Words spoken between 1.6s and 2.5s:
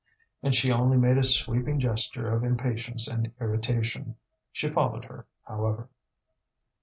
gesture of